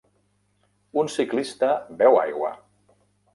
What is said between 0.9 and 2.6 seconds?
Un ciclista beu aigua